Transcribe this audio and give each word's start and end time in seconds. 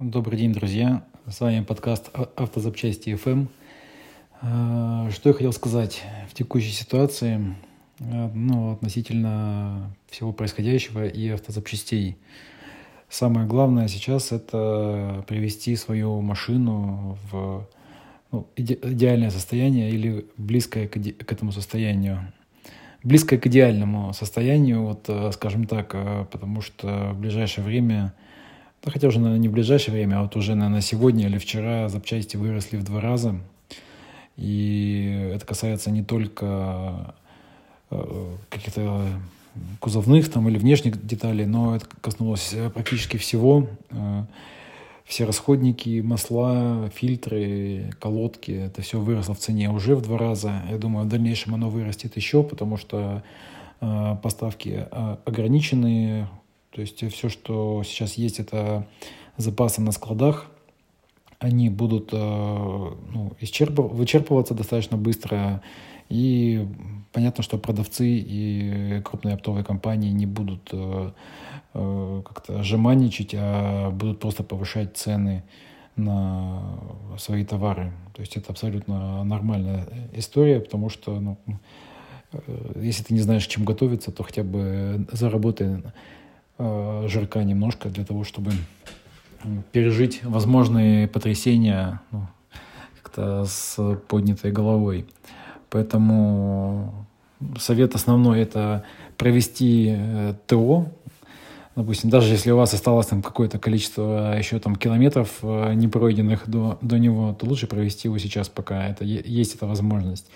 Добрый 0.00 0.40
день, 0.40 0.52
друзья. 0.52 1.04
С 1.30 1.38
вами 1.38 1.62
подкаст 1.62 2.10
«Автозапчасти 2.34 3.10
FM». 3.10 3.46
А, 4.42 5.08
что 5.12 5.28
я 5.28 5.32
хотел 5.32 5.52
сказать 5.52 6.02
в 6.28 6.34
текущей 6.34 6.72
ситуации 6.72 7.54
а, 8.00 8.28
ну, 8.34 8.72
относительно 8.72 9.94
всего 10.10 10.32
происходящего 10.32 11.06
и 11.06 11.28
автозапчастей. 11.28 12.16
Самое 13.08 13.46
главное 13.46 13.86
сейчас– 13.86 14.32
это 14.32 15.24
привести 15.28 15.76
свою 15.76 16.20
машину 16.22 17.16
в 17.30 17.68
ну, 18.32 18.48
иде 18.56 18.76
идеальное 18.82 19.30
состояние 19.30 19.90
или 19.90 20.26
близкое 20.36 20.88
к, 20.88 20.94
к 20.94 21.32
этому 21.32 21.52
состоянию. 21.52 22.32
Близкое 23.04 23.38
к 23.38 23.46
идеальному 23.46 24.12
состоянию, 24.12 24.82
вот, 24.82 25.08
скажем 25.34 25.68
так, 25.68 25.90
потому 26.32 26.62
что 26.62 27.12
в 27.12 27.20
ближайшее 27.20 27.64
время– 27.64 28.12
да 28.84 28.90
хотя 28.90 29.08
уже, 29.08 29.18
наверное, 29.18 29.40
не 29.40 29.48
в 29.48 29.52
ближайшее 29.52 29.94
время, 29.94 30.18
а 30.18 30.22
вот 30.22 30.36
уже, 30.36 30.54
наверное, 30.54 30.82
сегодня 30.82 31.26
или 31.26 31.38
вчера 31.38 31.88
запчасти 31.88 32.36
выросли 32.36 32.76
в 32.76 32.84
два 32.84 33.00
раза. 33.00 33.36
И 34.36 35.30
это 35.32 35.46
касается 35.46 35.90
не 35.90 36.02
только 36.02 37.14
э, 37.90 38.26
каких-то 38.50 39.06
кузовных 39.80 40.30
там 40.30 40.48
или 40.50 40.58
внешних 40.58 41.06
деталей, 41.06 41.46
но 41.46 41.76
это 41.76 41.86
коснулось 42.02 42.54
практически 42.74 43.16
всего. 43.16 43.68
Э, 43.90 44.24
все 45.06 45.24
расходники, 45.24 46.00
масла, 46.00 46.90
фильтры, 46.94 47.90
колодки, 48.00 48.50
это 48.50 48.82
все 48.82 49.00
выросло 49.00 49.34
в 49.34 49.38
цене 49.38 49.70
уже 49.70 49.96
в 49.96 50.02
два 50.02 50.18
раза. 50.18 50.60
Я 50.70 50.76
думаю, 50.76 51.06
в 51.06 51.08
дальнейшем 51.08 51.54
оно 51.54 51.70
вырастет 51.70 52.16
еще, 52.16 52.42
потому 52.42 52.76
что 52.76 53.22
э, 53.80 54.16
поставки 54.22 54.86
ограниченные, 55.24 56.28
то 56.74 56.80
есть 56.80 57.08
все, 57.12 57.28
что 57.28 57.82
сейчас 57.84 58.14
есть, 58.14 58.40
это 58.40 58.88
запасы 59.36 59.80
на 59.80 59.92
складах, 59.92 60.50
они 61.38 61.68
будут 61.68 62.10
э, 62.12 62.16
ну, 62.16 63.32
вычерпываться 63.40 64.54
достаточно 64.54 64.96
быстро. 64.96 65.62
И 66.08 66.66
понятно, 67.12 67.44
что 67.44 67.58
продавцы 67.58 68.06
и 68.06 69.00
крупные 69.04 69.34
оптовые 69.34 69.64
компании 69.64 70.10
не 70.10 70.26
будут 70.26 70.68
э, 70.72 71.12
э, 71.74 72.22
как-то 72.24 72.62
жеманничать, 72.62 73.34
а 73.38 73.90
будут 73.90 74.18
просто 74.18 74.42
повышать 74.42 74.96
цены 74.96 75.44
на 75.94 76.76
свои 77.18 77.44
товары. 77.44 77.92
То 78.14 78.20
есть 78.20 78.36
это 78.36 78.50
абсолютно 78.50 79.22
нормальная 79.22 79.86
история, 80.12 80.58
потому 80.58 80.88
что 80.88 81.20
ну, 81.20 81.38
если 82.74 83.04
ты 83.04 83.14
не 83.14 83.20
знаешь, 83.20 83.46
чем 83.46 83.64
готовиться, 83.64 84.10
то 84.10 84.24
хотя 84.24 84.42
бы 84.42 85.06
заработай 85.12 85.82
э, 86.58 87.06
жирка 87.08 87.42
немножко 87.44 87.88
для 87.88 88.04
того, 88.04 88.24
чтобы 88.24 88.52
пережить 89.72 90.24
возможные 90.24 91.06
потрясения 91.08 92.00
ну, 92.10 92.26
как-то 93.02 93.44
с 93.44 93.96
поднятой 94.08 94.52
головой. 94.52 95.06
Поэтому 95.70 97.06
совет 97.58 97.94
основной 97.94 98.40
это 98.40 98.84
провести 99.16 99.94
э, 99.96 100.34
ТО. 100.46 100.86
Допустим, 101.76 102.08
даже 102.08 102.32
если 102.32 102.52
у 102.52 102.56
вас 102.56 102.72
осталось 102.72 103.06
там 103.06 103.20
какое-то 103.20 103.58
количество 103.58 104.36
еще 104.38 104.60
там 104.60 104.76
километров 104.76 105.38
э, 105.42 105.74
не 105.74 105.88
пройденных 105.88 106.48
до, 106.48 106.78
до 106.80 106.98
него, 106.98 107.34
то 107.34 107.46
лучше 107.46 107.66
провести 107.66 108.08
его 108.08 108.18
сейчас, 108.18 108.48
пока 108.48 108.86
это, 108.86 109.04
есть 109.04 109.56
эта 109.56 109.66
возможность. 109.66 110.30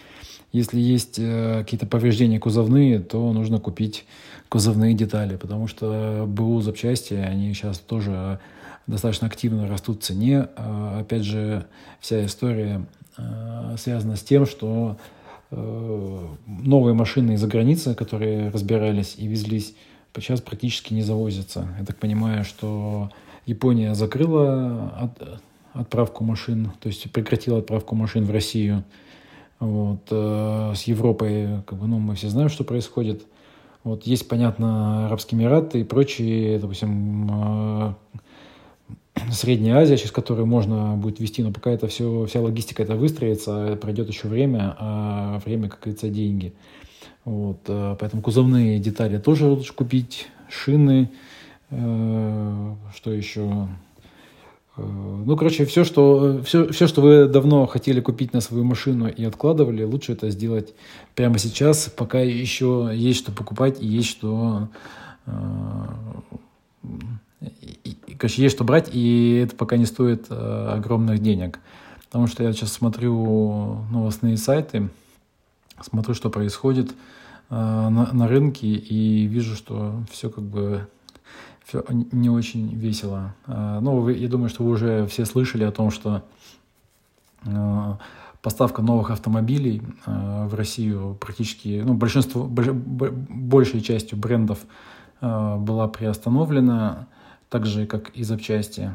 Если 0.52 0.80
есть 0.80 1.18
э, 1.18 1.58
какие-то 1.58 1.86
повреждения 1.86 2.38
кузовные, 2.38 3.00
то 3.00 3.32
нужно 3.32 3.60
купить 3.60 4.06
кузовные 4.48 4.94
детали, 4.94 5.36
потому 5.36 5.66
что 5.66 6.24
БУ 6.26 6.60
запчасти, 6.60 7.14
они 7.14 7.52
сейчас 7.52 7.78
тоже 7.78 8.40
достаточно 8.86 9.26
активно 9.26 9.68
растут 9.68 10.02
в 10.02 10.06
цене. 10.06 10.48
А, 10.56 11.00
опять 11.00 11.22
же, 11.22 11.66
вся 12.00 12.24
история 12.24 12.86
э, 13.16 13.76
связана 13.78 14.16
с 14.16 14.22
тем, 14.22 14.46
что 14.46 14.96
э, 15.50 16.26
новые 16.46 16.94
машины 16.94 17.32
из-за 17.32 17.46
границы, 17.46 17.94
которые 17.94 18.48
разбирались 18.48 19.16
и 19.18 19.26
везлись, 19.26 19.74
сейчас 20.16 20.40
практически 20.40 20.94
не 20.94 21.02
завозятся. 21.02 21.68
Я 21.78 21.84
так 21.84 21.96
понимаю, 21.96 22.44
что 22.44 23.10
Япония 23.46 23.94
закрыла 23.94 24.92
от, 24.98 25.40
отправку 25.74 26.24
машин, 26.24 26.72
то 26.80 26.88
есть 26.88 27.10
прекратила 27.12 27.58
отправку 27.58 27.94
машин 27.94 28.24
в 28.24 28.30
Россию. 28.30 28.84
Вот. 29.60 30.06
Э, 30.10 30.72
с 30.74 30.82
Европой, 30.84 31.62
как 31.66 31.78
бы, 31.78 31.86
ну, 31.86 31.98
мы 31.98 32.14
все 32.14 32.28
знаем, 32.28 32.48
что 32.48 32.64
происходит. 32.64 33.26
Вот 33.84 34.04
есть, 34.04 34.28
понятно, 34.28 35.06
Арабские 35.06 35.40
Эмираты 35.40 35.80
и 35.80 35.84
прочие, 35.84 36.58
допустим, 36.58 37.28
э, 37.30 37.94
Средняя 39.32 39.78
Азия, 39.78 39.96
через 39.96 40.12
которую 40.12 40.46
можно 40.46 40.94
будет 40.96 41.18
вести, 41.18 41.42
но 41.42 41.52
пока 41.52 41.70
это 41.70 41.88
все, 41.88 42.26
вся 42.26 42.40
логистика 42.40 42.84
это 42.84 42.94
выстроится, 42.94 43.76
пройдет 43.80 44.08
еще 44.08 44.28
время, 44.28 44.76
а 44.78 45.40
время, 45.44 45.68
как 45.68 45.80
говорится, 45.80 46.08
деньги. 46.08 46.54
Вот, 47.24 47.58
э, 47.66 47.96
поэтому 47.98 48.22
кузовные 48.22 48.78
детали 48.78 49.18
тоже 49.18 49.46
лучше 49.46 49.74
купить, 49.74 50.28
шины, 50.48 51.10
что 51.70 53.12
еще, 53.12 53.68
ну, 54.78 55.36
короче, 55.36 55.64
все 55.66 55.84
что, 55.84 56.40
все, 56.44 56.68
все, 56.68 56.86
что 56.86 57.00
вы 57.00 57.26
давно 57.26 57.66
хотели 57.66 58.00
купить 58.00 58.32
на 58.32 58.40
свою 58.40 58.64
машину 58.64 59.08
и 59.08 59.24
откладывали, 59.24 59.82
лучше 59.82 60.12
это 60.12 60.30
сделать 60.30 60.74
прямо 61.14 61.38
сейчас, 61.38 61.92
пока 61.94 62.20
еще 62.20 62.90
есть 62.94 63.20
что 63.20 63.32
покупать 63.32 63.82
и 63.82 63.86
есть 63.86 64.08
что... 64.08 64.68
Э, 65.26 65.32
короче, 68.18 68.42
есть 68.42 68.54
что 68.54 68.64
брать, 68.64 68.90
и 68.92 69.42
это 69.44 69.56
пока 69.56 69.76
не 69.76 69.86
стоит 69.86 70.26
э, 70.30 70.72
огромных 70.76 71.20
денег. 71.20 71.58
Потому 72.06 72.26
что 72.26 72.42
я 72.42 72.52
сейчас 72.52 72.72
смотрю 72.72 73.82
новостные 73.90 74.36
сайты, 74.36 74.88
смотрю, 75.82 76.14
что 76.14 76.30
происходит 76.30 76.94
на, 77.50 77.90
на 77.90 78.28
рынке, 78.28 78.66
и 78.66 79.26
вижу, 79.26 79.54
что 79.56 79.94
все 80.10 80.30
как 80.30 80.44
бы 80.44 80.86
все 81.68 81.84
не 81.90 82.30
очень 82.30 82.74
весело. 82.74 83.34
А, 83.46 83.80
ну, 83.80 84.08
я 84.08 84.28
думаю, 84.28 84.48
что 84.48 84.64
вы 84.64 84.70
уже 84.70 85.06
все 85.06 85.26
слышали 85.26 85.64
о 85.64 85.70
том, 85.70 85.90
что 85.90 86.24
а, 87.46 87.98
поставка 88.40 88.80
новых 88.80 89.10
автомобилей 89.10 89.82
а, 90.06 90.48
в 90.48 90.54
Россию 90.54 91.18
практически, 91.20 91.82
ну, 91.84 91.92
большинство, 91.92 92.44
большей 92.44 93.82
частью 93.82 94.18
брендов 94.18 94.60
была 95.20 95.88
приостановлена, 95.88 97.08
так 97.48 97.66
же, 97.66 97.86
как 97.86 98.10
и 98.10 98.22
запчасти. 98.22 98.92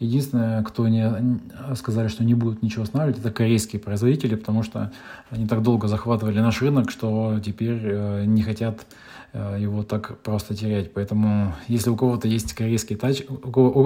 Единственное, 0.00 0.62
кто 0.62 0.88
не 0.88 1.40
сказали, 1.76 2.08
что 2.08 2.24
не 2.24 2.34
будут 2.34 2.62
ничего 2.62 2.82
останавливать, 2.82 3.20
это 3.20 3.30
корейские 3.30 3.80
производители, 3.80 4.34
потому 4.34 4.62
что 4.62 4.92
они 5.30 5.46
так 5.46 5.62
долго 5.62 5.88
захватывали 5.88 6.40
наш 6.40 6.60
рынок, 6.62 6.90
что 6.90 7.40
теперь 7.44 7.80
э, 7.82 8.24
не 8.26 8.42
хотят 8.42 8.84
Э, 9.34 9.56
его 9.58 9.82
так 9.82 10.18
просто 10.18 10.54
терять. 10.54 10.94
Поэтому, 10.94 11.54
если 11.66 11.90
у 11.90 11.96
кого-то 11.96 12.28
есть 12.28 12.54
корейские 12.54 12.96
тачки, 12.96 13.26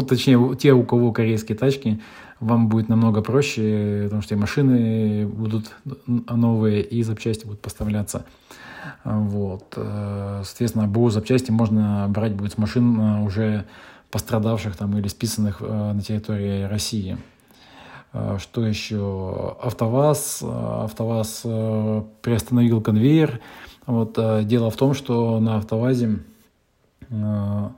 точнее, 0.07 0.55
те, 0.57 0.75
у 0.75 0.85
кого 0.85 1.11
корейские 1.11 1.57
тачки, 1.57 2.01
вам 2.39 2.69
будет 2.69 2.91
намного 2.91 3.23
проще, 3.23 4.03
потому 4.05 4.21
что 4.21 4.35
и 4.35 4.39
машины 4.39 5.27
будут 5.27 5.75
новые, 6.07 6.83
и 6.83 7.03
запчасти 7.03 7.47
будут 7.47 7.63
поставляться. 7.63 8.27
Вот. 9.05 9.73
Э, 9.77 10.43
соответственно, 10.45 10.87
БУ 10.87 11.09
запчасти 11.09 11.51
можно 11.51 12.07
брать 12.11 12.35
будет 12.35 12.53
с 12.53 12.59
машин 12.59 13.01
уже 13.01 13.65
пострадавших 14.11 14.77
там 14.77 14.97
или 14.99 15.09
списанных 15.09 15.61
на 15.61 16.01
территории 16.01 16.63
России. 16.65 17.19
Что 18.39 18.65
еще? 18.65 19.57
АвтоВАЗ. 19.61 20.43
АвтоВАЗ 20.43 21.43
приостановил 22.23 22.81
конвейер 22.81 23.41
вот, 23.89 24.19
э, 24.19 24.45
дело 24.45 24.71
в 24.71 24.77
том, 24.77 24.93
что 24.93 25.41
на 25.41 25.57
автовазе 25.57 26.19
э, 27.09 27.69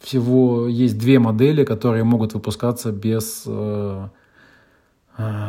всего 0.00 0.66
есть 0.66 0.98
две 0.98 1.18
модели, 1.18 1.64
которые 1.64 2.02
могут 2.02 2.32
выпускаться 2.32 2.92
без 2.92 3.44
э, 3.46 4.08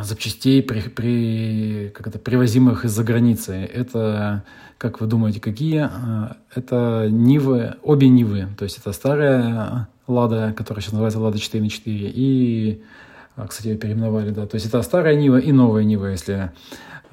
запчастей, 0.01 0.61
при, 0.61 0.81
при, 0.81 1.91
как 1.93 2.07
это, 2.07 2.19
привозимых 2.19 2.85
из-за 2.85 3.03
границы. 3.03 3.53
Это, 3.53 4.43
как 4.77 4.99
вы 4.99 5.07
думаете, 5.07 5.39
какие? 5.39 5.89
Это 6.53 7.07
Нивы, 7.09 7.75
обе 7.81 8.09
Нивы. 8.09 8.47
То 8.57 8.65
есть 8.65 8.77
это 8.77 8.91
старая 8.91 9.87
Лада, 10.07 10.53
которая 10.55 10.81
сейчас 10.81 10.93
называется 10.93 11.19
Лада 11.19 11.39
4 11.39 11.63
на 11.63 11.69
4, 11.69 12.11
и, 12.13 12.83
кстати, 13.47 13.67
ее 13.67 13.77
переименовали, 13.77 14.31
да. 14.31 14.45
То 14.45 14.55
есть 14.55 14.67
это 14.67 14.81
старая 14.81 15.15
Нива 15.15 15.37
и 15.37 15.51
новая 15.51 15.83
Нива, 15.83 16.07
если 16.07 16.51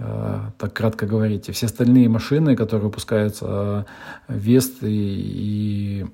Э, 0.03 0.51
так 0.57 0.73
кратко 0.73 1.05
говорить. 1.05 1.55
все 1.55 1.67
остальные 1.67 2.09
машины, 2.09 2.57
которые 2.57 2.87
выпускаются, 2.87 3.87
э, 4.29 4.35
Весты 4.35 4.91
и, 4.91 6.07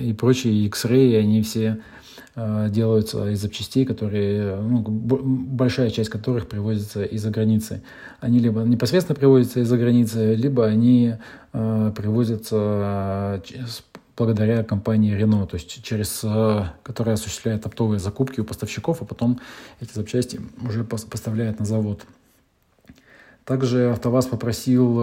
и 0.00 0.12
прочие 0.18 0.66
X-Ray, 0.66 1.18
они 1.18 1.40
все 1.40 1.64
э, 1.64 1.80
делаются 2.36 3.28
из 3.30 3.40
запчастей, 3.40 3.84
которые, 3.84 4.56
ну, 4.56 4.80
большая 4.80 5.90
часть 5.90 6.10
которых 6.10 6.48
привозится 6.48 7.02
из-за 7.02 7.30
границы. 7.30 7.82
Они 8.20 8.38
либо 8.38 8.62
непосредственно 8.62 9.16
привозятся 9.16 9.60
из-за 9.60 9.76
границы, 9.76 10.34
либо 10.34 10.64
они 10.64 11.16
э, 11.52 11.92
привозятся 11.96 13.42
благодаря 14.16 14.62
компании 14.62 15.18
Renault, 15.18 15.48
то 15.48 15.56
есть 15.56 15.82
через, 15.82 16.24
которая 16.82 17.14
осуществляет 17.14 17.66
оптовые 17.66 17.98
закупки 17.98 18.40
у 18.40 18.44
поставщиков, 18.44 19.00
а 19.00 19.04
потом 19.06 19.40
эти 19.80 19.92
запчасти 19.94 20.40
уже 20.62 20.84
поставляет 20.84 21.58
на 21.58 21.64
завод. 21.64 22.02
Также 23.44 23.90
АвтоВАЗ 23.90 24.26
попросил 24.26 25.00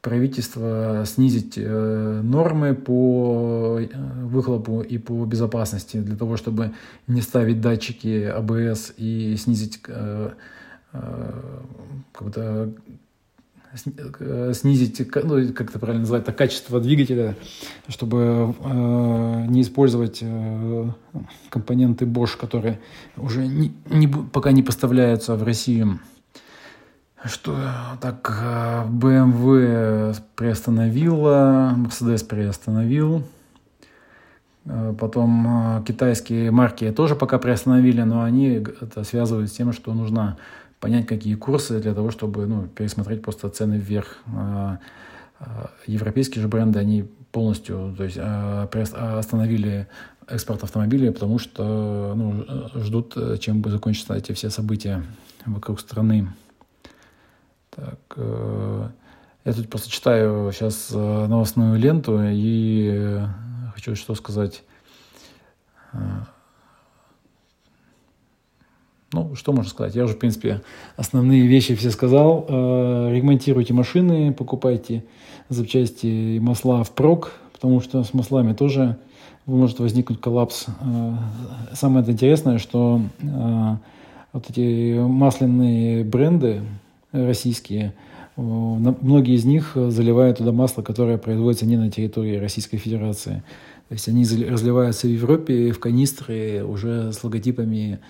правительство 0.00 1.04
снизить 1.06 1.54
э, 1.56 2.20
нормы 2.22 2.74
по 2.74 3.78
э, 3.80 3.86
выхлопу 4.24 4.80
и 4.80 4.98
по 4.98 5.24
безопасности 5.24 5.96
для 5.96 6.16
того, 6.16 6.36
чтобы 6.36 6.72
не 7.06 7.20
ставить 7.20 7.60
датчики 7.60 8.24
АБС 8.24 8.94
и 8.96 9.36
снизить 9.36 9.80
э, 9.88 10.30
как-то 12.12 12.72
снизить, 14.54 15.02
ну, 15.24 15.52
как 15.52 15.68
это 15.68 15.78
правильно 15.78 16.00
называть, 16.00 16.24
качество 16.34 16.80
двигателя, 16.80 17.36
чтобы 17.88 18.54
не 19.50 19.60
использовать 19.60 20.24
компоненты 21.50 22.06
Bosch, 22.06 22.38
которые 22.40 22.80
уже 23.18 23.46
не, 23.46 23.74
не, 23.90 24.08
пока 24.08 24.52
не 24.52 24.62
поставляются 24.62 25.36
в 25.36 25.42
Россию. 25.42 26.00
Что 27.24 27.56
так 28.00 28.30
BMW 28.88 30.14
приостановила, 30.36 31.74
Mercedes 31.76 32.24
приостановил. 32.24 33.24
Э, 34.68 34.94
потом 34.98 35.78
э, 35.78 35.84
китайские 35.84 36.50
марки 36.50 36.90
тоже 36.92 37.14
пока 37.16 37.38
приостановили, 37.38 38.02
но 38.02 38.22
они 38.22 38.64
это 38.80 39.04
связывают 39.04 39.50
с 39.50 39.52
тем, 39.52 39.72
что 39.72 39.94
нужно 39.94 40.36
понять, 40.80 41.06
какие 41.06 41.34
курсы 41.34 41.80
для 41.80 41.94
того, 41.94 42.10
чтобы 42.10 42.46
ну, 42.46 42.66
пересмотреть 42.66 43.22
просто 43.22 43.48
цены 43.48 43.74
вверх. 43.74 44.18
Э, 44.26 44.76
европейские 45.86 46.42
же 46.42 46.48
бренды, 46.48 46.78
они 46.78 47.08
полностью 47.30 47.94
то 47.96 48.04
есть, 48.04 48.18
остановили 48.18 49.86
экспорт 50.26 50.64
автомобилей, 50.64 51.12
потому 51.12 51.38
что 51.38 52.14
ну, 52.16 52.44
ждут, 52.74 53.16
чем 53.38 53.60
бы 53.60 53.70
закончатся 53.70 54.14
эти 54.14 54.32
все 54.32 54.50
события 54.50 55.04
вокруг 55.46 55.78
страны. 55.78 56.26
Так, 57.78 57.98
э, 58.16 58.88
я 59.44 59.52
тут 59.52 59.70
просто 59.70 59.88
читаю 59.88 60.50
сейчас 60.50 60.90
э, 60.92 61.26
новостную 61.28 61.78
ленту 61.78 62.20
и 62.24 62.90
э, 62.92 63.26
хочу 63.72 63.94
что 63.94 64.16
сказать. 64.16 64.64
Ну, 69.12 69.36
что 69.36 69.52
можно 69.52 69.70
сказать? 69.70 69.94
Я 69.94 70.04
уже, 70.04 70.14
в 70.14 70.18
принципе, 70.18 70.60
основные 70.96 71.46
вещи 71.46 71.76
все 71.76 71.90
сказал. 71.90 72.46
Ремонтируйте 72.48 73.72
машины, 73.72 74.34
покупайте 74.34 75.04
запчасти 75.48 76.06
и 76.06 76.40
масла 76.40 76.84
в 76.84 76.90
прок, 76.90 77.32
потому 77.52 77.80
что 77.80 78.02
с 78.02 78.12
маслами 78.12 78.52
тоже 78.52 78.98
может 79.46 79.78
возникнуть 79.78 80.20
коллапс. 80.20 80.66
Самое 81.72 82.04
интересное, 82.06 82.58
что 82.58 83.00
вот 84.32 84.50
эти 84.50 84.98
масляные 84.98 86.04
бренды, 86.04 86.60
российские, 87.12 87.94
многие 88.36 89.34
из 89.34 89.44
них 89.44 89.72
заливают 89.74 90.38
туда 90.38 90.52
масло, 90.52 90.82
которое 90.82 91.18
производится 91.18 91.66
не 91.66 91.76
на 91.76 91.90
территории 91.90 92.36
Российской 92.36 92.76
Федерации. 92.76 93.42
То 93.88 93.94
есть 93.94 94.06
они 94.08 94.24
разливаются 94.24 95.06
в 95.06 95.10
Европе 95.10 95.72
в 95.72 95.80
канистры 95.80 96.62
уже 96.62 97.12
с 97.12 97.24
логотипами. 97.24 98.00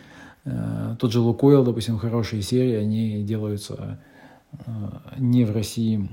Э, 0.44 0.96
тот 0.98 1.12
же 1.12 1.20
Лукойл, 1.20 1.64
допустим, 1.64 1.98
хорошие 1.98 2.42
серии, 2.42 2.74
они 2.74 3.22
делаются 3.22 4.00
э, 4.52 4.70
не 5.18 5.44
в 5.44 5.52
России. 5.52 6.08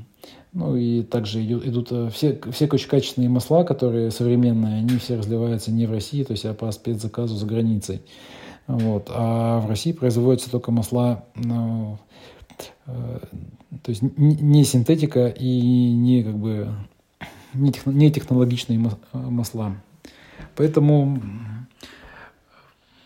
Ну 0.54 0.76
и 0.76 1.02
также 1.02 1.44
идут, 1.44 1.66
идут 1.66 1.88
э, 1.92 2.10
все, 2.14 2.40
все 2.52 2.68
очень 2.68 2.88
качественные 2.88 3.30
масла, 3.30 3.64
которые 3.64 4.12
современные, 4.12 4.78
они 4.78 4.98
все 5.00 5.18
разливаются 5.18 5.72
не 5.72 5.88
в 5.88 5.92
России, 5.92 6.24
то 6.24 6.34
есть 6.34 6.46
а 6.46 6.54
по 6.54 6.72
спецзаказу 6.72 7.36
за 7.36 7.48
границей. 7.48 8.02
Вот. 8.68 9.10
А 9.10 9.62
в 9.62 9.68
России 9.68 9.94
производятся 9.94 10.52
только 10.52 10.72
масла 10.72 11.26
ну, 11.36 11.98
Э, 11.98 12.35
то 12.86 13.90
есть 13.90 14.02
не 14.02 14.64
синтетика 14.64 15.28
и 15.28 15.92
не 15.94 16.24
как 16.24 16.38
бы 16.38 16.70
не 17.54 18.12
технологичные 18.12 18.80
масла. 19.14 19.76
Поэтому 20.56 21.22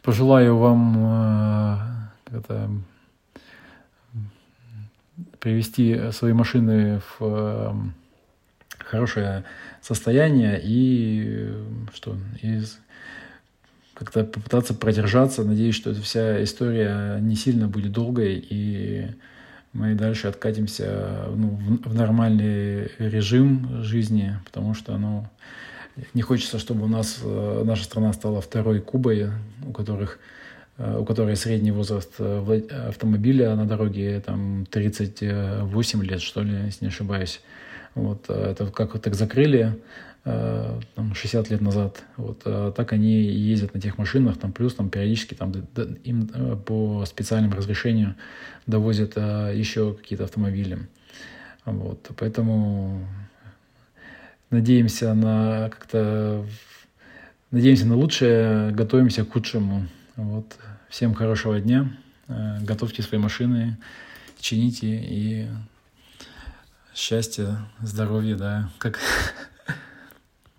пожелаю 0.04 0.58
вам 0.58 0.96
э, 0.98 2.38
это, 2.38 2.70
привести 5.40 6.12
свои 6.12 6.34
машины 6.34 7.00
в 7.00 7.18
э, 7.22 7.74
хорошее 8.80 9.44
состояние 9.82 10.60
и 10.64 11.54
что 11.94 12.18
из 12.42 12.80
как-то 13.94 14.24
попытаться 14.24 14.74
продержаться. 14.74 15.44
Надеюсь, 15.44 15.76
что 15.76 15.92
эта 15.92 16.02
вся 16.02 16.42
история 16.44 17.20
не 17.20 17.36
сильно 17.36 17.68
будет 17.68 17.92
долгой 17.92 18.44
и 18.50 19.08
мы 19.74 19.94
дальше 19.94 20.28
откатимся 20.28 21.26
ну, 21.36 21.50
в, 21.50 21.90
в 21.90 21.96
нормальный 21.96 22.92
режим 22.98 23.84
жизни, 23.84 24.36
потому 24.46 24.74
что 24.74 24.98
ну, 24.98 25.28
не 26.14 26.22
хочется, 26.22 26.60
чтобы 26.60 26.86
у 26.86 26.88
нас 26.88 27.20
э, 27.24 27.64
наша 27.66 27.84
страна 27.84 28.14
стала 28.14 28.42
второй 28.42 28.80
Кубой, 28.80 29.30
у 29.68 29.72
которых 29.72 30.20
э, 30.78 30.98
у 31.00 31.06
которой 31.06 31.36
средний 31.36 31.72
возраст 31.72 32.14
э, 32.20 32.62
автомобиля 32.88 33.56
на 33.56 33.66
дороге 33.66 34.22
там 34.26 34.66
38 34.70 36.04
лет, 36.04 36.22
что 36.22 36.42
ли, 36.42 36.66
если 36.66 36.86
не 36.86 36.90
ошибаюсь. 36.90 37.42
Вот, 37.96 38.30
это 38.30 38.68
как 38.68 39.00
так 39.02 39.16
закрыли 39.16 39.80
Э, 40.26 40.80
там, 40.96 41.16
60 41.16 41.50
лет 41.50 41.62
назад. 41.62 42.04
Вот, 42.18 42.42
а 42.46 42.72
так 42.72 42.92
они 42.92 43.24
ездят 43.24 43.74
на 43.74 43.80
тех 43.80 43.98
машинах, 43.98 44.38
там, 44.38 44.52
плюс 44.52 44.76
там, 44.76 44.90
периодически 44.90 45.34
там, 45.34 45.52
им 46.04 46.30
э, 46.34 46.58
по 46.58 47.06
специальному 47.06 47.56
разрешению 47.56 48.16
довозят 48.68 49.16
еще 49.16 49.94
какие-то 49.94 50.26
автомобили. 50.26 50.88
Вот, 51.66 52.12
поэтому 52.18 53.08
надеемся 54.50 55.14
на 55.14 55.70
как-то 55.70 56.46
надеемся 57.50 57.88
на 57.88 57.96
лучшее, 57.96 58.72
готовимся 58.72 59.24
к 59.24 59.32
худшему. 59.32 59.88
Вот. 60.16 60.58
Всем 60.90 61.14
хорошего 61.14 61.60
дня, 61.60 61.92
готовьте 62.62 63.04
свои 63.04 63.20
машины, 63.20 63.78
чините 64.40 64.88
и 64.88 65.48
счастья, 67.00 67.58
здоровья, 67.82 68.36
да, 68.36 68.70
как 68.78 69.00